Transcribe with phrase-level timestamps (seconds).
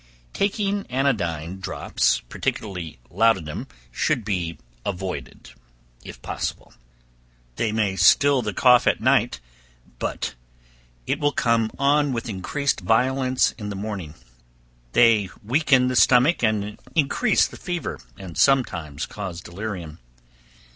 [0.33, 5.51] Taking anodyne drops, particularly laudanum, should be avoided,
[6.03, 6.73] if possible;
[7.57, 9.39] they may still the cough during the night,
[9.99, 10.33] but
[11.05, 14.15] it will come on with increased violence in the morning;
[14.93, 19.99] they weaken the stomach, increase the fever, and sometimes cause delirium.